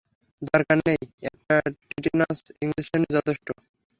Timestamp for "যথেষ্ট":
3.15-3.47